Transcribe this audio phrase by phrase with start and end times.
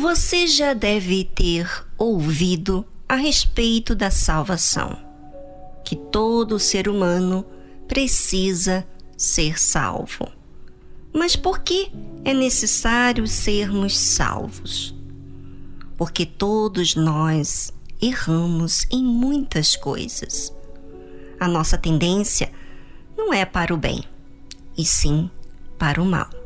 [0.00, 1.68] Você já deve ter
[1.98, 4.98] ouvido a respeito da salvação,
[5.84, 7.44] que todo ser humano
[7.86, 10.26] precisa ser salvo.
[11.12, 11.92] Mas por que
[12.24, 14.94] é necessário sermos salvos?
[15.98, 20.50] Porque todos nós erramos em muitas coisas.
[21.38, 22.50] A nossa tendência
[23.18, 24.02] não é para o bem,
[24.78, 25.30] e sim
[25.78, 26.39] para o mal.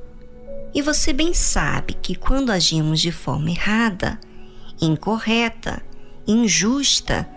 [0.74, 4.18] E você bem sabe que quando agimos de forma errada,
[4.80, 5.80] incorreta,
[6.26, 7.28] injusta,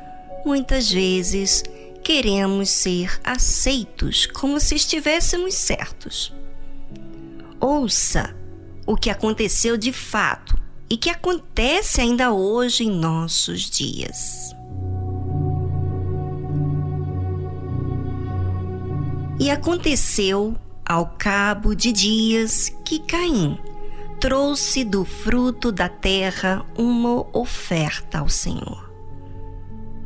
[0.44, 1.64] muitas vezes
[2.04, 6.34] queremos ser aceitos como se estivéssemos certos.
[7.60, 8.36] Ouça
[8.88, 10.58] o que aconteceu de fato
[10.90, 14.56] e que acontece ainda hoje em nossos dias.
[19.40, 20.56] E aconteceu
[20.88, 23.60] ao cabo de dias que Caim
[24.22, 28.90] trouxe do fruto da terra uma oferta ao Senhor.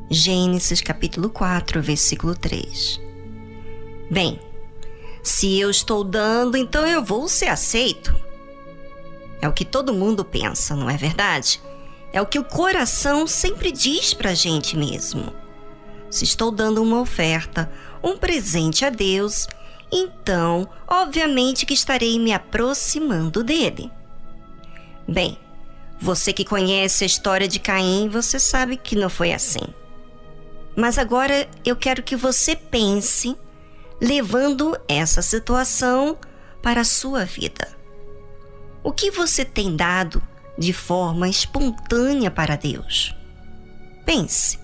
[0.09, 2.99] Gênesis capítulo 4, versículo 3.
[4.09, 4.39] Bem,
[5.21, 8.13] se eu estou dando, então eu vou ser aceito.
[9.39, 11.61] É o que todo mundo pensa, não é verdade?
[12.11, 15.31] É o que o coração sempre diz pra gente mesmo.
[16.09, 17.71] Se estou dando uma oferta,
[18.03, 19.47] um presente a Deus,
[19.91, 23.91] então, obviamente que estarei me aproximando dele.
[25.07, 25.37] Bem,
[25.99, 29.61] você que conhece a história de Caim, você sabe que não foi assim.
[30.75, 33.35] Mas agora eu quero que você pense
[34.01, 36.17] levando essa situação
[36.63, 37.67] para a sua vida.
[38.83, 40.23] O que você tem dado
[40.57, 43.15] de forma espontânea para Deus?
[44.05, 44.57] Pense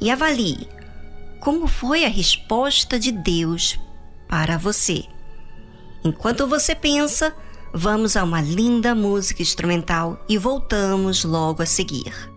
[0.00, 0.68] e avalie
[1.40, 3.78] como foi a resposta de Deus
[4.28, 5.04] para você.
[6.04, 7.34] Enquanto você pensa,
[7.72, 12.33] vamos a uma linda música instrumental e voltamos logo a seguir.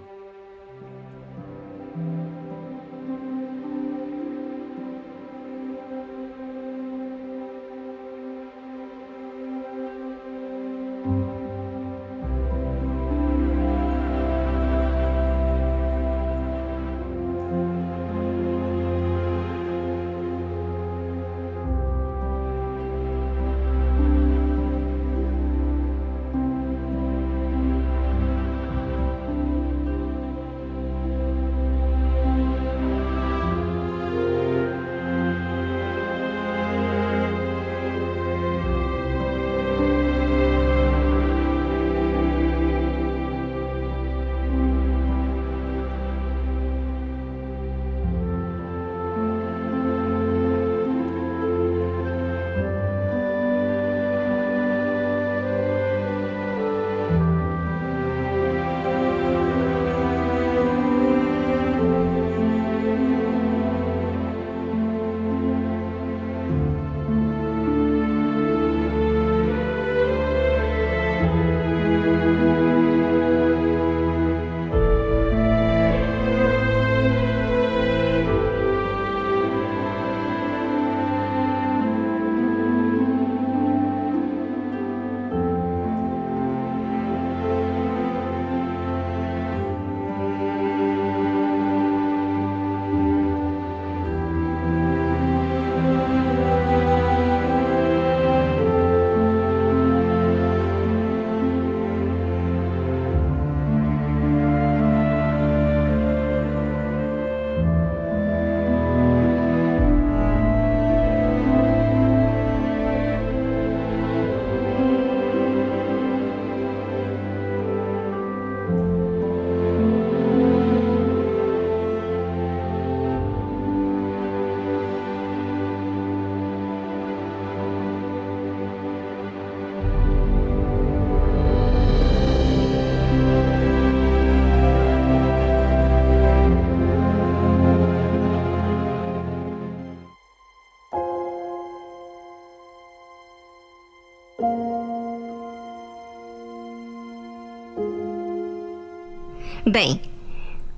[149.69, 150.01] Bem,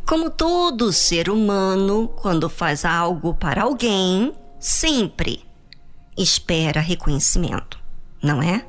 [0.03, 5.45] como todo ser humano, quando faz algo para alguém, sempre
[6.17, 7.79] espera reconhecimento,
[8.19, 8.65] não é?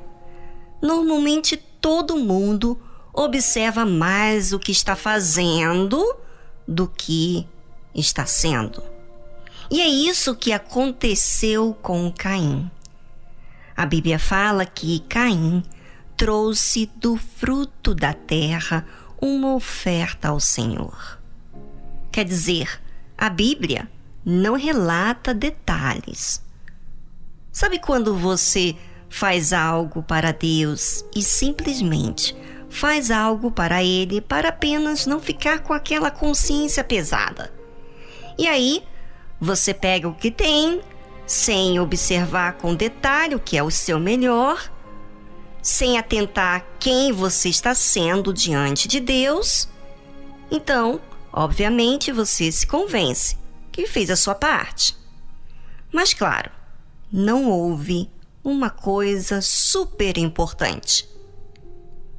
[0.79, 2.79] Normalmente todo mundo
[3.11, 6.15] observa mais o que está fazendo
[6.67, 7.47] do que
[7.95, 8.83] está sendo.
[9.71, 12.69] E é isso que aconteceu com Caim.
[13.75, 15.63] A Bíblia fala que Caim
[16.15, 18.85] trouxe do fruto da terra
[19.21, 21.19] uma oferta ao Senhor.
[22.11, 22.81] Quer dizer,
[23.17, 23.87] a Bíblia
[24.25, 26.43] não relata detalhes.
[27.51, 28.75] Sabe quando você
[29.09, 32.35] faz algo para Deus e simplesmente
[32.69, 37.53] faz algo para Ele para apenas não ficar com aquela consciência pesada?
[38.37, 38.83] E aí,
[39.39, 40.81] você pega o que tem,
[41.27, 44.71] sem observar com detalhe o que é o seu melhor,
[45.61, 49.67] sem atentar quem você está sendo diante de Deus.
[50.49, 50.99] Então,
[51.31, 53.37] obviamente, você se convence
[53.71, 54.95] que fez a sua parte.
[55.91, 56.51] Mas, claro,
[57.11, 58.09] não houve
[58.43, 61.07] uma coisa super importante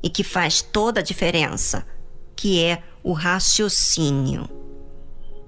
[0.02, 1.86] e que faz toda a diferença,
[2.36, 4.48] que é o raciocínio.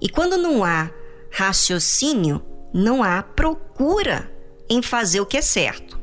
[0.01, 0.89] E quando não há
[1.31, 2.43] raciocínio,
[2.73, 4.31] não há procura
[4.69, 5.99] em fazer o que é certo.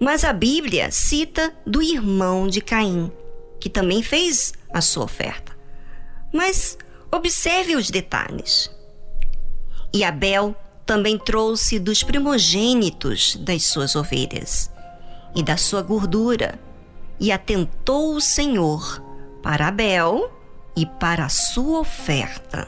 [0.00, 3.12] Mas a Bíblia cita do irmão de Caim,
[3.60, 5.54] que também fez a sua oferta.
[6.32, 6.78] Mas
[7.12, 8.70] observe os detalhes.
[9.92, 10.56] E Abel
[10.86, 14.70] também trouxe dos primogênitos das suas ovelhas
[15.34, 16.58] e da sua gordura,
[17.20, 19.02] e atentou o Senhor
[19.42, 20.32] para Abel
[20.74, 22.66] e para a sua oferta.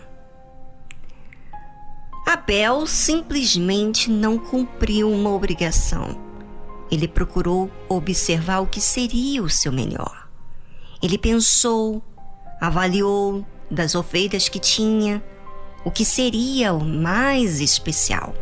[2.26, 6.31] Abel simplesmente não cumpriu uma obrigação.
[6.92, 10.28] Ele procurou observar o que seria o seu melhor.
[11.02, 12.02] Ele pensou,
[12.60, 15.24] avaliou das ovelhas que tinha
[15.86, 18.34] o que seria o mais especial.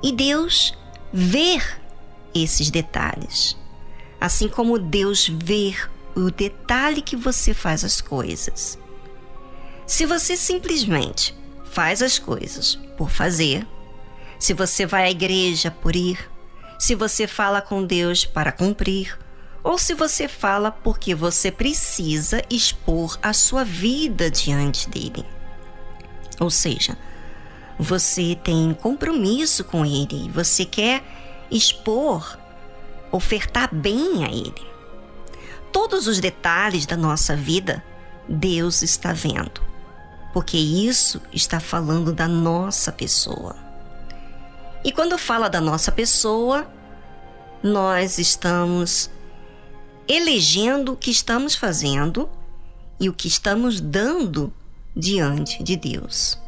[0.00, 0.78] E Deus
[1.12, 1.60] vê
[2.32, 3.56] esses detalhes,
[4.20, 5.74] assim como Deus vê
[6.14, 8.78] o detalhe que você faz as coisas.
[9.88, 13.66] Se você simplesmente faz as coisas por fazer,
[14.38, 16.29] se você vai à igreja por ir,
[16.80, 19.18] se você fala com Deus para cumprir,
[19.62, 25.26] ou se você fala porque você precisa expor a sua vida diante dele.
[26.40, 26.96] Ou seja,
[27.78, 31.04] você tem compromisso com ele, você quer
[31.50, 32.38] expor,
[33.12, 34.66] ofertar bem a ele.
[35.70, 37.84] Todos os detalhes da nossa vida,
[38.26, 39.60] Deus está vendo,
[40.32, 43.69] porque isso está falando da nossa pessoa.
[44.82, 46.66] E quando fala da nossa pessoa,
[47.62, 49.10] nós estamos
[50.08, 52.28] elegendo o que estamos fazendo
[52.98, 54.52] e o que estamos dando
[54.96, 56.38] diante de Deus.